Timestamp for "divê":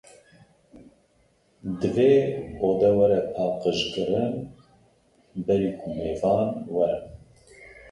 1.79-2.13